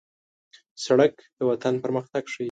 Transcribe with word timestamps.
سړک 0.85 1.13
د 1.37 1.39
وطن 1.49 1.73
پرمختګ 1.83 2.23
ښيي. 2.31 2.39